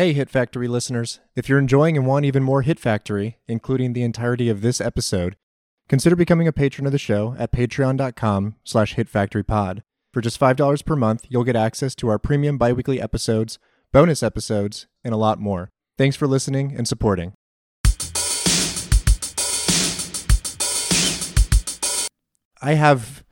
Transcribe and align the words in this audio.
Hey, 0.00 0.14
Hit 0.14 0.30
Factory 0.30 0.66
listeners. 0.66 1.20
If 1.36 1.46
you're 1.46 1.58
enjoying 1.58 1.94
and 1.94 2.06
want 2.06 2.24
even 2.24 2.42
more 2.42 2.62
Hit 2.62 2.80
Factory, 2.80 3.36
including 3.46 3.92
the 3.92 4.02
entirety 4.02 4.48
of 4.48 4.62
this 4.62 4.80
episode, 4.80 5.36
consider 5.90 6.16
becoming 6.16 6.48
a 6.48 6.54
patron 6.54 6.86
of 6.86 6.92
the 6.92 6.96
show 6.96 7.36
at 7.38 7.52
patreon.com 7.52 8.56
slash 8.64 8.94
hitfactorypod. 8.94 9.82
For 10.14 10.22
just 10.22 10.40
$5 10.40 10.84
per 10.86 10.96
month, 10.96 11.26
you'll 11.28 11.44
get 11.44 11.54
access 11.54 11.94
to 11.96 12.08
our 12.08 12.18
premium 12.18 12.56
biweekly 12.56 12.98
episodes, 12.98 13.58
bonus 13.92 14.22
episodes, 14.22 14.86
and 15.04 15.12
a 15.12 15.18
lot 15.18 15.38
more. 15.38 15.68
Thanks 15.98 16.16
for 16.16 16.26
listening 16.26 16.74
and 16.74 16.88
supporting. 16.88 17.34
I 22.62 22.72
have 22.72 23.22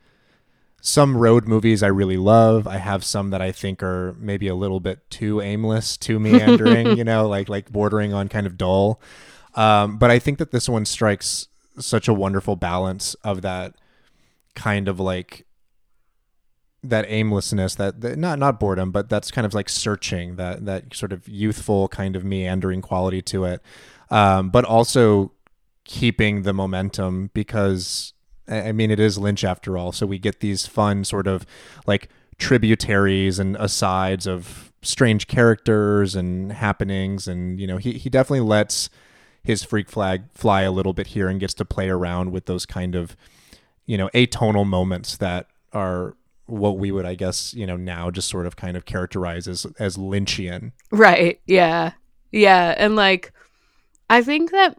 some 0.89 1.15
road 1.15 1.47
movies 1.47 1.83
I 1.83 1.87
really 1.87 2.17
love. 2.17 2.67
I 2.67 2.77
have 2.77 3.03
some 3.03 3.29
that 3.29 3.41
I 3.41 3.51
think 3.51 3.83
are 3.83 4.15
maybe 4.19 4.47
a 4.47 4.55
little 4.55 4.79
bit 4.79 5.09
too 5.09 5.41
aimless, 5.41 5.97
too 5.97 6.19
meandering, 6.19 6.97
you 6.97 7.03
know, 7.03 7.27
like 7.27 7.49
like 7.49 7.71
bordering 7.71 8.13
on 8.13 8.27
kind 8.27 8.47
of 8.47 8.57
dull. 8.57 8.99
Um, 9.55 9.97
but 9.97 10.11
I 10.11 10.19
think 10.19 10.37
that 10.37 10.51
this 10.51 10.69
one 10.69 10.85
strikes 10.85 11.47
such 11.79 12.07
a 12.07 12.13
wonderful 12.13 12.55
balance 12.55 13.15
of 13.23 13.41
that 13.41 13.75
kind 14.55 14.87
of 14.87 14.99
like 14.99 15.45
that 16.83 17.05
aimlessness 17.09 17.75
that, 17.75 18.01
that 18.01 18.17
not 18.17 18.39
not 18.39 18.59
boredom 18.59 18.91
but 18.91 19.09
that's 19.09 19.31
kind 19.31 19.45
of 19.45 19.53
like 19.53 19.67
searching 19.67 20.37
that 20.37 20.65
that 20.65 20.93
sort 20.93 21.11
of 21.11 21.27
youthful 21.27 21.89
kind 21.89 22.15
of 22.15 22.23
meandering 22.23 22.81
quality 22.81 23.21
to 23.21 23.43
it 23.43 23.61
um, 24.11 24.49
but 24.49 24.63
also 24.63 25.31
keeping 25.83 26.43
the 26.43 26.53
momentum 26.53 27.29
because 27.33 28.13
I 28.49 28.71
mean, 28.71 28.91
it 28.91 28.99
is 28.99 29.17
Lynch 29.17 29.43
after 29.43 29.77
all. 29.77 29.91
So 29.91 30.05
we 30.05 30.17
get 30.17 30.39
these 30.39 30.65
fun 30.65 31.03
sort 31.03 31.27
of 31.27 31.45
like 31.85 32.09
tributaries 32.37 33.37
and 33.37 33.55
asides 33.57 34.25
of 34.25 34.73
strange 34.81 35.27
characters 35.27 36.15
and 36.15 36.51
happenings. 36.51 37.27
And, 37.27 37.59
you 37.59 37.67
know, 37.67 37.77
he, 37.77 37.93
he 37.93 38.09
definitely 38.09 38.47
lets 38.47 38.89
his 39.43 39.63
freak 39.63 39.89
flag 39.89 40.23
fly 40.33 40.61
a 40.63 40.71
little 40.71 40.93
bit 40.93 41.07
here 41.07 41.27
and 41.27 41.39
gets 41.39 41.53
to 41.55 41.65
play 41.65 41.89
around 41.89 42.31
with 42.31 42.45
those 42.45 42.65
kind 42.65 42.95
of, 42.95 43.15
you 43.85 43.97
know, 43.97 44.09
atonal 44.13 44.65
moments 44.65 45.17
that 45.17 45.47
are 45.73 46.15
what 46.45 46.77
we 46.77 46.91
would, 46.91 47.05
I 47.05 47.15
guess, 47.15 47.53
you 47.53 47.67
know, 47.67 47.75
now 47.77 48.09
just 48.09 48.29
sort 48.29 48.47
of 48.47 48.55
kind 48.55 48.75
of 48.75 48.85
characterize 48.85 49.47
as, 49.47 49.65
as 49.77 49.97
Lynchian. 49.97 50.71
Right. 50.91 51.39
Yeah. 51.45 51.91
Yeah. 52.31 52.73
And 52.77 52.95
like, 52.95 53.31
I 54.09 54.23
think 54.23 54.51
that 54.51 54.77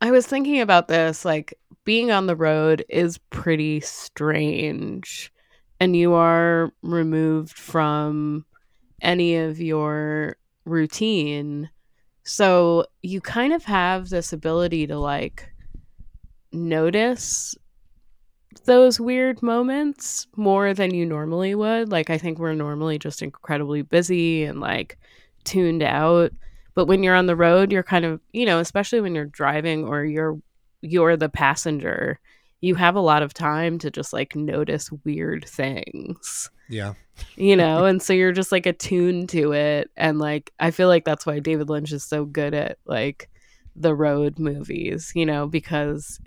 I 0.00 0.10
was 0.10 0.26
thinking 0.26 0.60
about 0.60 0.88
this, 0.88 1.24
like, 1.24 1.54
being 1.86 2.10
on 2.10 2.26
the 2.26 2.36
road 2.36 2.84
is 2.88 3.16
pretty 3.30 3.80
strange 3.80 5.32
and 5.78 5.96
you 5.96 6.12
are 6.12 6.72
removed 6.82 7.56
from 7.56 8.44
any 9.00 9.36
of 9.36 9.60
your 9.60 10.36
routine. 10.64 11.70
So 12.24 12.86
you 13.02 13.20
kind 13.20 13.52
of 13.52 13.64
have 13.64 14.10
this 14.10 14.32
ability 14.32 14.88
to 14.88 14.98
like 14.98 15.48
notice 16.52 17.54
those 18.64 18.98
weird 18.98 19.40
moments 19.40 20.26
more 20.34 20.74
than 20.74 20.92
you 20.92 21.06
normally 21.06 21.54
would. 21.54 21.92
Like 21.92 22.10
i 22.10 22.18
think 22.18 22.38
we're 22.38 22.54
normally 22.54 22.98
just 22.98 23.22
incredibly 23.22 23.82
busy 23.82 24.44
and 24.44 24.60
like 24.60 24.98
tuned 25.44 25.82
out 25.82 26.32
but 26.74 26.86
when 26.86 27.04
you're 27.04 27.14
on 27.14 27.26
the 27.26 27.36
road 27.36 27.70
you're 27.70 27.84
kind 27.84 28.04
of 28.04 28.20
you 28.32 28.44
know 28.44 28.58
especially 28.58 29.00
when 29.00 29.14
you're 29.14 29.26
driving 29.26 29.84
or 29.84 30.04
you're 30.04 30.36
you're 30.90 31.16
the 31.16 31.28
passenger, 31.28 32.20
you 32.60 32.74
have 32.74 32.96
a 32.96 33.00
lot 33.00 33.22
of 33.22 33.34
time 33.34 33.78
to 33.80 33.90
just 33.90 34.12
like 34.12 34.34
notice 34.34 34.90
weird 35.04 35.44
things. 35.48 36.50
Yeah. 36.68 36.94
you 37.36 37.56
know, 37.56 37.84
and 37.84 38.02
so 38.02 38.12
you're 38.12 38.32
just 38.32 38.52
like 38.52 38.66
attuned 38.66 39.28
to 39.30 39.52
it. 39.52 39.90
And 39.96 40.18
like, 40.18 40.52
I 40.58 40.70
feel 40.70 40.88
like 40.88 41.04
that's 41.04 41.24
why 41.24 41.38
David 41.38 41.68
Lynch 41.68 41.92
is 41.92 42.04
so 42.04 42.24
good 42.24 42.54
at 42.54 42.78
like 42.84 43.30
the 43.74 43.94
road 43.94 44.38
movies, 44.38 45.12
you 45.14 45.26
know, 45.26 45.46
because 45.46 46.20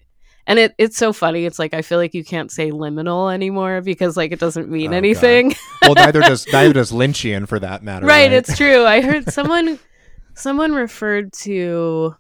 and 0.48 0.58
it, 0.58 0.74
it's 0.80 0.98
so 0.98 1.14
funny. 1.14 1.46
It's 1.46 1.60
like 1.60 1.76
I 1.76 1.84
feel 1.84 2.00
like 2.00 2.16
you 2.16 2.24
can't 2.24 2.52
say 2.52 2.72
liminal 2.72 3.32
anymore 3.32 3.82
because 3.82 4.18
like 4.18 4.32
it 4.32 4.40
doesn't 4.40 4.68
mean 4.68 4.94
oh, 4.94 4.98
anything. 4.98 5.54
well, 5.84 5.94
neither 5.94 6.22
does 6.22 6.48
neither 6.52 6.74
does 6.74 6.92
Lynchian 6.92 7.48
for 7.48 7.60
that 7.60 7.84
matter. 7.84 8.08
Right, 8.08 8.24
right, 8.24 8.34
it's 8.34 8.58
true. 8.58 8.84
I 8.84 9.02
heard 9.02 9.32
someone 9.32 9.78
someone 10.34 10.74
referred 10.74 11.34
to 11.34 12.16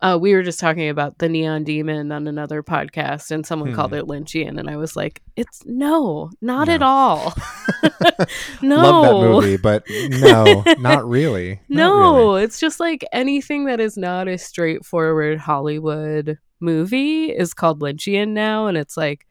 uh, 0.00 0.16
we 0.20 0.32
were 0.32 0.44
just 0.44 0.60
talking 0.60 0.88
about 0.88 1.18
the 1.18 1.28
Neon 1.28 1.64
Demon 1.64 2.12
on 2.12 2.28
another 2.28 2.62
podcast, 2.62 3.32
and 3.32 3.44
someone 3.44 3.70
hmm. 3.70 3.74
called 3.74 3.94
it 3.94 4.04
Lynchian, 4.04 4.58
and 4.58 4.70
I 4.70 4.76
was 4.76 4.94
like, 4.94 5.22
"It's 5.34 5.62
no, 5.66 6.30
not 6.40 6.68
no. 6.68 6.74
at 6.74 6.82
all. 6.82 7.34
no, 8.62 8.76
love 8.76 9.04
that 9.04 9.28
movie, 9.28 9.56
but 9.56 9.84
no, 9.90 10.62
not 10.78 11.08
really. 11.08 11.60
no, 11.68 11.98
not 11.98 12.16
really. 12.16 12.44
it's 12.44 12.60
just 12.60 12.78
like 12.78 13.04
anything 13.12 13.64
that 13.64 13.80
is 13.80 13.96
not 13.96 14.28
a 14.28 14.38
straightforward 14.38 15.38
Hollywood 15.38 16.38
movie 16.60 17.26
is 17.26 17.52
called 17.52 17.80
Lynchian 17.80 18.28
now, 18.28 18.68
and 18.68 18.78
it's 18.78 18.96
like, 18.96 19.26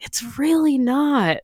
it's 0.00 0.38
really 0.38 0.78
not. 0.78 1.38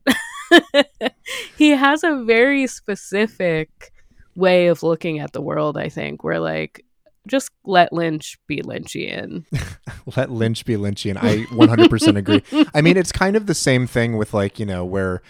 he 1.59 1.71
has 1.71 2.03
a 2.03 2.25
very 2.25 2.67
specific 2.67 3.93
way 4.37 4.69
of 4.69 4.83
looking 4.83 5.19
at 5.19 5.33
the 5.33 5.43
world. 5.43 5.77
I 5.77 5.91
think 5.91 6.25
where 6.25 6.41
like 6.41 6.83
just 7.27 7.51
let 7.65 7.93
Lynch 7.93 8.39
be 8.47 8.63
Lynchian. 8.63 9.45
let 10.17 10.31
Lynch 10.31 10.65
be 10.65 10.75
Lynchian. 10.75 11.17
I 11.17 11.45
100% 11.55 12.17
agree. 12.17 12.43
I 12.75 12.81
mean, 12.81 12.97
it's 12.97 13.13
kind 13.13 13.37
of 13.37 13.47
the 13.47 13.55
same 13.55 13.87
thing 13.87 14.17
with 14.17 14.35
like, 14.35 14.59
you 14.59 14.67
know, 14.67 14.85
where 14.85 15.23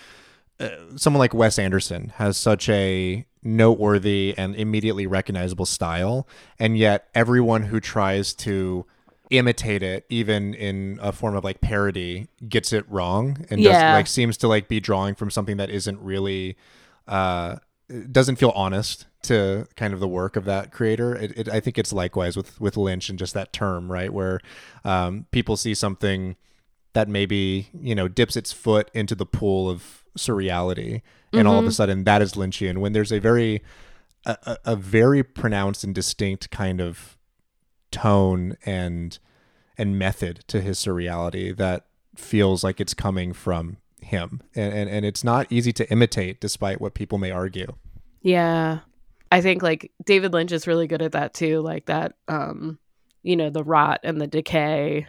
uh, 0.61 0.71
someone 0.97 1.19
like 1.19 1.35
Wes 1.35 1.59
Anderson 1.59 2.13
has 2.17 2.37
such 2.37 2.69
a 2.69 3.27
noteworthy 3.43 4.35
and 4.37 4.55
immediately 4.57 5.07
recognizable 5.07 5.67
style, 5.67 6.27
and 6.59 6.79
yet 6.79 7.09
everyone 7.15 7.65
who 7.65 7.81
tries 7.81 8.35
to 8.35 8.87
imitate 9.31 9.83
it 9.83 10.05
even 10.09 10.55
in 10.55 10.99
a 11.03 11.11
form 11.11 11.35
of 11.35 11.43
like 11.43 11.61
parody 11.61 12.29
gets 12.49 12.73
it 12.73 12.89
wrong 12.91 13.45
and 13.51 13.61
yeah. 13.61 13.73
does 13.73 13.99
like 13.99 14.07
seems 14.07 14.37
to 14.37 14.47
like 14.47 14.69
be 14.69 14.81
drawing 14.81 15.15
from 15.15 15.31
something 15.31 15.57
that 15.57 15.71
isn't 15.71 15.99
really 16.01 16.57
uh 17.09 17.57
doesn't 18.11 18.37
feel 18.37 18.53
honest 18.55 19.07
to 19.23 19.67
kind 19.77 19.93
of 19.93 20.01
the 20.01 20.09
work 20.09 20.37
of 20.37 20.45
that 20.45 20.73
creator. 20.73 21.15
It, 21.15 21.39
it, 21.39 21.49
I 21.49 21.61
think 21.61 21.79
it's 21.79 21.93
likewise 21.93 22.37
with 22.37 22.61
with 22.61 22.77
Lynch 22.77 23.09
and 23.09 23.19
just 23.19 23.35
that 23.35 23.53
term, 23.53 23.91
right, 23.91 24.13
where 24.13 24.41
um, 24.85 25.27
people 25.31 25.57
see 25.57 25.75
something 25.75 26.37
that 26.95 27.09
maybe 27.09 27.69
you 27.79 27.95
know 27.95 28.09
dips 28.09 28.37
its 28.37 28.53
foot 28.53 28.91
into 28.95 29.15
the 29.15 29.27
pool 29.27 29.69
of 29.69 30.05
surreality, 30.17 31.03
and 31.33 31.41
mm-hmm. 31.41 31.47
all 31.49 31.59
of 31.59 31.65
a 31.65 31.69
mm-hmm. 31.69 31.73
sudden 31.73 32.05
that 32.05 32.23
is 32.23 32.35
Lynchian. 32.35 32.79
When 32.79 32.93
there's 32.93 33.13
a 33.13 33.19
very 33.19 33.63
a, 34.25 34.59
a 34.65 34.77
very 34.77 35.23
pronounced 35.23 35.85
and 35.85 35.95
distinct 35.95 36.51
kind 36.51 36.81
of 36.81 37.17
tone 37.91 38.57
and 38.65 39.19
and 39.77 39.99
method 39.99 40.45
to 40.49 40.61
his 40.61 40.79
surreality 40.79 41.57
that 41.57 41.87
feels 42.17 42.63
like 42.63 42.81
it's 42.81 42.95
coming 42.95 43.33
from 43.33 43.77
him. 44.05 44.43
And, 44.55 44.73
and 44.73 44.91
and 44.91 45.05
it's 45.05 45.25
not 45.25 45.47
easy 45.51 45.73
to 45.73 45.91
imitate 45.91 46.41
despite 46.41 46.81
what 46.81 46.95
people 46.95 47.19
may 47.19 47.31
argue. 47.31 47.75
Yeah. 48.23 48.81
I 49.31 49.41
think 49.41 49.63
like 49.63 49.91
david 50.05 50.33
lynch 50.33 50.53
is 50.53 50.69
really 50.69 50.87
good 50.87 51.03
at 51.03 51.13
that 51.13 51.35
too 51.35 51.61
like 51.61 51.87
that 51.87 52.15
um 52.29 52.79
you 53.25 53.35
know 53.35 53.51
the 53.51 53.65
rot 53.65 53.99
and 54.05 54.21
the 54.21 54.29
decay 54.29 55.09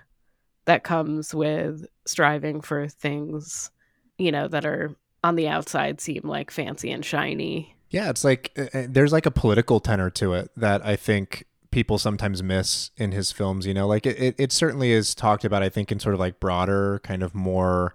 that 0.65 0.83
comes 0.83 1.33
with 1.35 1.85
striving 2.05 2.61
for 2.61 2.87
things 2.87 3.69
you 4.17 4.31
know 4.31 4.47
that 4.47 4.65
are 4.65 4.95
on 5.23 5.35
the 5.35 5.47
outside 5.47 6.01
seem 6.01 6.21
like 6.23 6.51
fancy 6.51 6.91
and 6.91 7.05
shiny. 7.05 7.75
Yeah 7.89 8.09
it's 8.09 8.23
like 8.23 8.51
uh, 8.57 8.77
uh, 8.77 8.87
there's 8.89 9.13
like 9.13 9.27
a 9.27 9.31
political 9.31 9.79
tenor 9.79 10.09
to 10.11 10.33
it 10.33 10.49
that 10.57 10.83
i 10.83 10.95
think 10.95 11.45
people 11.69 11.97
sometimes 11.97 12.41
miss 12.41 12.89
in 12.97 13.11
his 13.11 13.31
films 13.31 13.67
you 13.67 13.73
know? 13.73 13.85
Like 13.85 14.05
it, 14.05 14.17
it, 14.17 14.35
it 14.37 14.51
certainly 14.51 14.91
is 14.91 15.13
talked 15.13 15.45
about 15.45 15.61
i 15.61 15.69
think 15.69 15.91
in 15.91 15.99
sort 15.99 16.15
of 16.15 16.19
like 16.19 16.39
broader 16.39 16.99
kind 17.03 17.21
of 17.21 17.35
more 17.35 17.93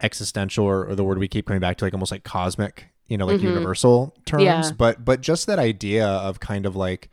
existential 0.00 0.64
or, 0.64 0.86
or, 0.86 0.94
the 0.94 1.04
word 1.04 1.18
we 1.18 1.28
keep 1.28 1.46
coming 1.46 1.60
back 1.60 1.76
to 1.76 1.84
like 1.84 1.94
almost 1.94 2.12
like 2.12 2.22
cosmic 2.22 2.88
you 3.06 3.16
know 3.16 3.24
like 3.24 3.38
mm-hmm. 3.38 3.46
universal 3.46 4.14
terms 4.26 4.42
yeah. 4.44 4.70
but 4.76 5.04
but 5.04 5.22
just 5.22 5.46
that 5.46 5.58
idea 5.58 6.06
of 6.06 6.38
kind 6.38 6.66
of 6.66 6.76
like 6.76 7.08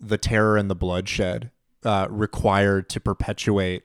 the 0.00 0.16
terror 0.16 0.56
and 0.56 0.70
the 0.70 0.76
bloodshed 0.76 1.50
uh, 1.84 2.06
required 2.10 2.88
to 2.88 3.00
perpetuate 3.00 3.82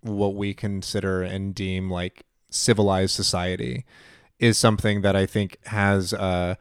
what 0.00 0.34
we 0.34 0.52
consider 0.52 1.22
and 1.22 1.54
deem 1.54 1.90
like 1.90 2.24
civilized 2.50 3.14
society 3.14 3.84
is 4.38 4.58
something 4.58 5.02
that 5.02 5.16
I 5.16 5.26
think 5.26 5.58
has 5.66 6.12
uh, 6.12 6.56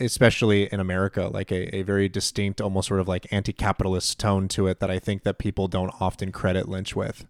especially 0.00 0.64
in 0.72 0.80
America, 0.80 1.30
like 1.32 1.52
a, 1.52 1.76
a 1.76 1.82
very 1.82 2.08
distinct, 2.08 2.60
almost 2.60 2.88
sort 2.88 3.00
of 3.00 3.08
like 3.08 3.32
anti-capitalist 3.32 4.18
tone 4.18 4.48
to 4.48 4.66
it 4.66 4.80
that 4.80 4.90
I 4.90 4.98
think 4.98 5.22
that 5.22 5.38
people 5.38 5.68
don't 5.68 5.92
often 6.00 6.32
credit 6.32 6.68
Lynch 6.68 6.96
with. 6.96 7.26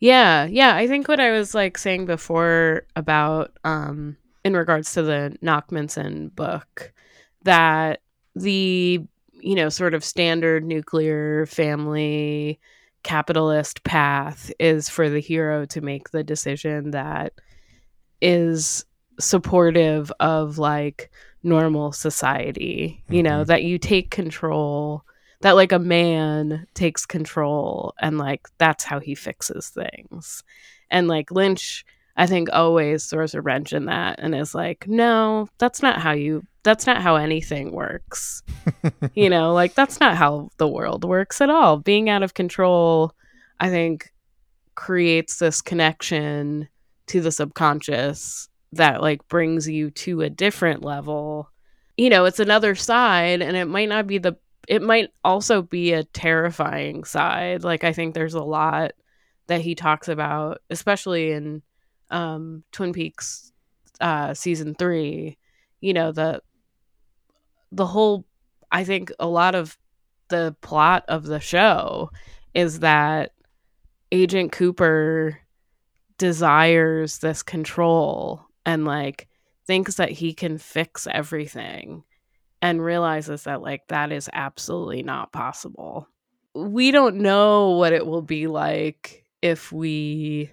Yeah, 0.00 0.44
yeah. 0.46 0.76
I 0.76 0.86
think 0.86 1.08
what 1.08 1.20
I 1.20 1.32
was 1.32 1.54
like 1.54 1.76
saying 1.78 2.06
before 2.06 2.86
about 2.96 3.56
um 3.64 4.16
in 4.44 4.54
regards 4.56 4.92
to 4.94 5.02
the 5.02 5.36
Nachmanson 5.42 6.34
book 6.34 6.92
that 7.42 8.00
the 8.36 9.00
you 9.40 9.54
know 9.54 9.68
sort 9.68 9.94
of 9.94 10.04
standard 10.04 10.64
nuclear 10.64 11.46
family 11.46 12.60
capitalist 13.02 13.82
path 13.84 14.52
is 14.60 14.88
for 14.88 15.08
the 15.08 15.20
hero 15.20 15.64
to 15.66 15.80
make 15.80 16.10
the 16.10 16.22
decision 16.24 16.90
that 16.90 17.32
is 18.20 18.84
supportive 19.20 20.12
of 20.20 20.58
like 20.58 21.10
normal 21.42 21.92
society. 21.92 23.02
You 23.08 23.22
know, 23.22 23.44
that 23.44 23.64
you 23.64 23.78
take 23.78 24.10
control, 24.10 25.04
that 25.40 25.52
like 25.52 25.72
a 25.72 25.78
man 25.78 26.66
takes 26.74 27.06
control 27.06 27.94
and 28.00 28.18
like 28.18 28.48
that's 28.58 28.84
how 28.84 28.98
he 28.98 29.14
fixes 29.14 29.68
things. 29.68 30.42
And 30.90 31.06
like 31.06 31.30
Lynch, 31.30 31.84
I 32.16 32.26
think 32.26 32.48
always 32.52 33.06
throws 33.06 33.34
a 33.34 33.40
wrench 33.40 33.72
in 33.72 33.86
that 33.86 34.18
and 34.18 34.34
is 34.34 34.54
like, 34.54 34.88
no, 34.88 35.48
that's 35.58 35.82
not 35.82 36.00
how 36.00 36.12
you, 36.12 36.44
that's 36.64 36.86
not 36.86 37.00
how 37.00 37.16
anything 37.16 37.70
works. 37.70 38.42
you 39.14 39.30
know, 39.30 39.52
like 39.54 39.74
that's 39.74 40.00
not 40.00 40.16
how 40.16 40.50
the 40.56 40.66
world 40.66 41.04
works 41.04 41.40
at 41.40 41.50
all. 41.50 41.76
Being 41.76 42.10
out 42.10 42.24
of 42.24 42.34
control, 42.34 43.12
I 43.60 43.68
think, 43.70 44.12
creates 44.74 45.38
this 45.38 45.60
connection 45.60 46.68
to 47.06 47.20
the 47.20 47.32
subconscious 47.32 48.48
that 48.72 49.00
like 49.00 49.26
brings 49.28 49.68
you 49.68 49.90
to 49.90 50.22
a 50.22 50.30
different 50.30 50.82
level. 50.82 51.50
You 51.96 52.10
know, 52.10 52.24
it's 52.24 52.40
another 52.40 52.74
side 52.74 53.42
and 53.42 53.56
it 53.56 53.66
might 53.66 53.88
not 53.88 54.06
be 54.06 54.18
the 54.18 54.36
it 54.68 54.82
might 54.82 55.08
also 55.24 55.62
be 55.62 55.94
a 55.94 56.04
terrifying 56.04 57.02
side. 57.02 57.64
Like 57.64 57.84
I 57.84 57.92
think 57.94 58.14
there's 58.14 58.34
a 58.34 58.42
lot 58.42 58.92
that 59.46 59.62
he 59.62 59.74
talks 59.74 60.08
about, 60.08 60.60
especially 60.70 61.32
in 61.32 61.62
um 62.10 62.62
Twin 62.70 62.92
Peaks 62.92 63.50
uh 64.00 64.34
season 64.34 64.74
3. 64.74 65.36
You 65.80 65.92
know, 65.94 66.12
the 66.12 66.42
the 67.72 67.86
whole 67.86 68.26
I 68.70 68.84
think 68.84 69.10
a 69.18 69.26
lot 69.26 69.54
of 69.54 69.78
the 70.28 70.54
plot 70.60 71.04
of 71.08 71.24
the 71.24 71.40
show 71.40 72.10
is 72.52 72.80
that 72.80 73.32
Agent 74.12 74.52
Cooper 74.52 75.38
desires 76.18 77.18
this 77.18 77.42
control 77.42 78.44
and 78.66 78.84
like 78.84 79.28
thinks 79.66 79.94
that 79.94 80.10
he 80.10 80.34
can 80.34 80.58
fix 80.58 81.06
everything 81.10 82.04
and 82.60 82.82
realizes 82.82 83.44
that 83.44 83.62
like 83.62 83.86
that 83.88 84.12
is 84.12 84.28
absolutely 84.32 85.02
not 85.02 85.32
possible. 85.32 86.08
We 86.54 86.90
don't 86.90 87.16
know 87.16 87.70
what 87.70 87.92
it 87.92 88.06
will 88.06 88.22
be 88.22 88.46
like 88.46 89.24
if 89.42 89.70
we 89.70 90.50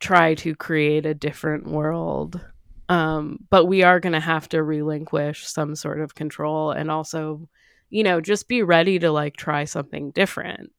try 0.00 0.34
to 0.34 0.54
create 0.54 1.06
a 1.06 1.14
different 1.14 1.66
world. 1.66 2.40
Um, 2.88 3.38
but 3.50 3.66
we 3.66 3.82
are 3.84 4.00
going 4.00 4.14
to 4.14 4.20
have 4.20 4.48
to 4.48 4.62
relinquish 4.62 5.46
some 5.46 5.76
sort 5.76 6.00
of 6.00 6.14
control 6.14 6.72
and 6.72 6.90
also, 6.90 7.48
you 7.88 8.02
know, 8.02 8.20
just 8.20 8.48
be 8.48 8.62
ready 8.62 8.98
to 8.98 9.12
like 9.12 9.36
try 9.36 9.64
something 9.64 10.10
different. 10.10 10.72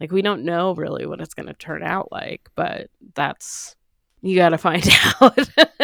Like 0.00 0.10
we 0.10 0.22
don't 0.22 0.44
know 0.44 0.74
really 0.74 1.06
what 1.06 1.20
it's 1.20 1.34
going 1.34 1.46
to 1.46 1.54
turn 1.54 1.84
out 1.84 2.10
like, 2.10 2.48
but 2.56 2.90
that's 3.14 3.76
you 4.22 4.36
got 4.36 4.50
to 4.50 4.58
find 4.58 4.88
out. 5.20 5.38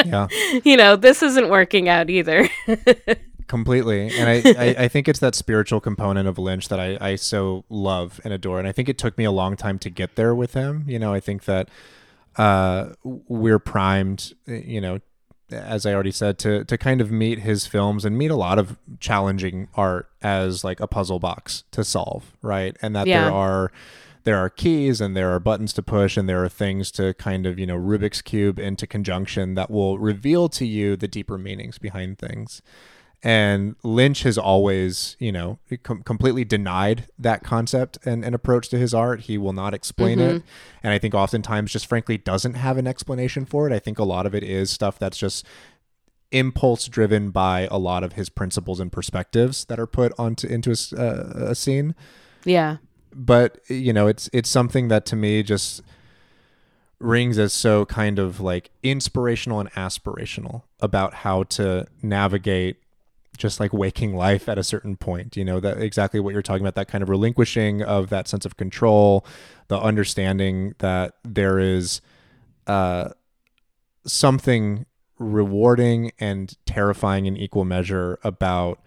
Yeah. 0.05 0.27
you 0.65 0.77
know, 0.77 0.97
this 0.97 1.23
isn't 1.23 1.49
working 1.49 1.89
out 1.89 2.11
either. 2.11 2.49
completely. 3.49 4.11
And 4.17 4.29
I, 4.29 4.35
I, 4.59 4.85
I 4.85 4.89
think 4.89 5.09
it's 5.09 5.19
that 5.21 5.35
spiritual 5.35 5.81
component 5.81 6.29
of 6.29 6.39
lynch 6.39 6.69
that 6.69 6.79
I, 6.79 6.97
I 7.01 7.17
so 7.17 7.65
love 7.69 8.21
and 8.25 8.33
adore. 8.33 8.59
And 8.59 8.69
i 8.69 8.73
think 8.73 8.89
it 8.89 8.99
took 8.99 9.19
me 9.19 9.25
a 9.25 9.31
long 9.33 9.57
time 9.57 9.79
to 9.81 9.91
get 9.91 10.15
there 10.17 10.35
with 10.35 10.55
him. 10.55 10.85
You 10.87 10.99
know 10.99 11.13
i 11.13 11.21
think 11.21 11.45
that 11.45 11.69
uh, 12.37 12.91
we're 13.03 13.59
primed 13.59 14.33
you 14.47 14.81
know 14.81 15.01
as 15.51 15.85
i 15.87 15.93
already 15.95 16.11
said 16.13 16.39
to 16.39 16.63
to 16.65 16.77
kind 16.79 17.01
of 17.01 17.11
meet 17.11 17.41
his 17.41 17.67
films 17.67 18.05
and 18.05 18.17
meet 18.17 18.31
a 18.31 18.37
lot 18.37 18.59
of 18.59 18.77
challenging 19.01 19.67
art 19.75 20.09
as 20.23 20.63
like 20.63 20.79
a 20.79 20.87
puzzle 20.87 21.19
box 21.19 21.65
to 21.73 21.83
solve 21.83 22.37
right? 22.43 22.77
And 22.83 22.95
that 22.95 23.07
Yeah. 23.07 23.25
there 23.25 23.33
are 23.33 23.73
there 24.25 24.37
are 24.37 24.51
keys 24.51 25.01
and 25.01 25.17
there 25.17 25.31
are 25.35 25.41
buttons 25.41 25.73
to 25.73 25.83
push 25.83 26.17
and 26.19 26.29
there 26.29 26.45
are 26.45 26.51
things 26.51 26.91
to 26.93 27.15
kind 27.15 27.47
of 27.47 27.59
you 27.59 27.67
know 27.67 27.79
rubik's 27.79 28.21
cube 28.21 28.59
into 28.59 28.87
conjunction 28.87 29.55
that 29.55 29.71
will 29.71 29.99
reveal 29.99 30.49
to 30.51 30.67
you 30.67 30.97
the 30.97 31.09
deeper 31.09 31.39
meanings 31.39 31.79
behind 31.79 32.19
things 32.19 32.61
and 33.23 33.75
lynch 33.83 34.23
has 34.23 34.39
always 34.39 35.17
you 35.19 35.33
know 35.33 35.59
com- 35.83 36.03
completely 36.03 36.45
denied 36.45 37.07
that 37.19 37.43
concept 37.43 37.99
and, 38.05 38.25
and 38.25 38.35
approach 38.35 38.69
to 38.69 38.79
his 38.79 38.95
art. 38.95 39.23
He 39.23 39.37
will 39.37 39.53
not 39.53 39.75
explain 39.75 40.21
it. 40.21 40.43
And 40.83 40.93
i 40.93 40.99
think 40.99 41.15
oftentimes 41.15 41.73
just 41.73 41.87
frankly 41.87 42.17
doesn't 42.17 42.55
have 42.55 42.77
an 42.79 42.87
explanation 42.87 43.45
for 43.45 43.69
it. 43.69 43.73
I 43.73 43.79
think 43.81 43.99
a 43.99 44.05
lot 44.05 44.25
of 44.27 44.35
it 44.35 44.45
is 44.45 44.71
stuff 44.71 44.99
that's 44.99 45.19
just 45.19 45.45
impulse 46.31 46.87
driven 46.87 47.31
by 47.31 47.67
a 47.71 47.79
lot 47.79 48.05
of 48.05 48.13
his 48.13 48.29
principles 48.29 48.81
and 48.81 48.93
perspectives 48.93 49.65
that 49.65 49.81
are 49.81 49.87
put 49.87 50.13
onto 50.19 50.47
into 50.47 50.71
a, 50.71 51.01
uh, 51.01 51.51
a 51.51 51.55
scene. 51.55 51.95
Yeah. 52.45 52.77
but 53.13 53.59
you 53.69 53.93
know 53.93 54.07
it's 54.07 54.31
it's 54.33 54.49
something 54.49 54.89
that 54.89 55.05
to 55.07 55.17
me 55.17 55.43
just 55.43 55.83
rings 57.01 57.39
as 57.39 57.53
so 57.53 57.85
kind 57.87 58.19
of 58.19 58.41
like 58.41 58.71
inspirational 58.83 59.59
and 59.61 59.71
aspirational 59.73 60.63
about 60.81 61.15
how 61.15 61.43
to 61.45 61.87
navigate 62.03 62.77
just 63.39 63.61
like 63.61 63.73
waking 63.73 64.15
life 64.15 64.49
at 64.49 64.59
a 64.59 64.65
certain 64.65 64.97
point 64.97 65.37
you 65.37 65.45
know 65.45 65.61
that 65.61 65.79
exactly 65.79 66.21
what 66.21 66.33
you're 66.33 66.43
talking 66.43 66.63
about 66.63 66.75
that 66.75 66.89
kind 66.89 67.03
of 67.03 67.09
relinquishing 67.09 67.83
of 67.83 68.11
that 68.11 68.29
sense 68.29 68.45
of 68.45 68.57
control 68.57 69.25
the 69.69 69.81
understanding 69.81 70.75
that 70.79 71.15
there 71.25 71.59
is 71.59 72.01
uh 72.67 73.09
something 74.07 74.85
rewarding 75.19 76.13
and 76.19 76.57
terrifying 76.67 77.27
in 77.27 77.37
equal 77.37 77.65
measure 77.65 78.19
about 78.23 78.81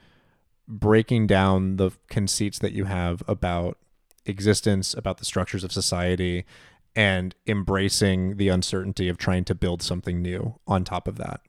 breaking 0.67 1.27
down 1.27 1.75
the 1.77 1.91
conceits 2.09 2.59
that 2.59 2.71
you 2.71 2.85
have 2.85 3.21
about 3.27 3.77
existence, 4.25 4.93
about 4.93 5.17
the 5.17 5.25
structures 5.25 5.63
of 5.63 5.71
society, 5.71 6.45
and 6.95 7.35
embracing 7.47 8.37
the 8.37 8.49
uncertainty 8.49 9.09
of 9.09 9.17
trying 9.17 9.43
to 9.45 9.55
build 9.55 9.81
something 9.81 10.21
new 10.21 10.55
on 10.67 10.83
top 10.83 11.07
of 11.07 11.17
that. 11.17 11.41